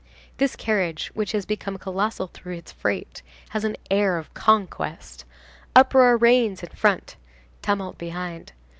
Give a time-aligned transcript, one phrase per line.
[0.37, 5.25] This carriage which has become colossal through its freight, has an air of conquest.
[5.75, 7.17] Uproar reigns in front,
[7.61, 8.51] tumult behind.